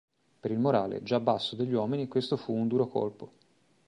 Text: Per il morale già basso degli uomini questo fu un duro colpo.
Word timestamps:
Per 0.39 0.49
il 0.49 0.57
morale 0.57 1.03
già 1.03 1.19
basso 1.19 1.55
degli 1.55 1.73
uomini 1.75 2.07
questo 2.07 2.35
fu 2.35 2.55
un 2.55 2.67
duro 2.67 2.87
colpo. 2.87 3.33